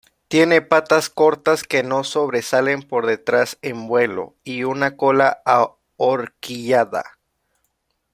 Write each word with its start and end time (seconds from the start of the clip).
Tiene 0.29 0.63
patas 0.63 1.11
cortas, 1.11 1.61
que 1.63 1.83
no 1.83 2.03
sobresalen 2.03 2.81
por 2.81 3.05
detrás 3.05 3.59
en 3.61 3.87
vuelo, 3.87 4.33
y 4.43 4.63
una 4.63 4.97
cola 4.97 5.43
ahorquillada. 5.45 7.19